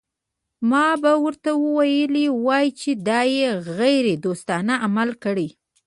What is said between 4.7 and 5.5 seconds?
عمل کړی.